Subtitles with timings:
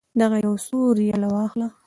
[0.19, 1.67] دغه یو څو ریاله واخلئ.